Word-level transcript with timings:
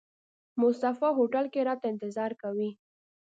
مصطفی 0.61 1.09
هوټل 1.17 1.45
کې 1.53 1.61
راته 1.69 1.85
انتظار 1.93 2.31
کوي. 2.41 2.69